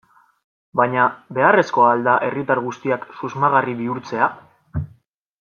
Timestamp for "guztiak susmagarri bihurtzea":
2.69-4.33